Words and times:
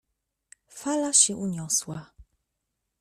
Fala 0.67 1.13
się 1.13 1.35
uniosła. 1.35 2.11